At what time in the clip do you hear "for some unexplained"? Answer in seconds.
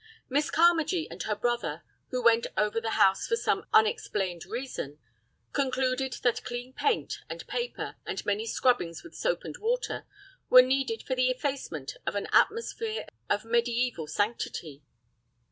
3.27-4.47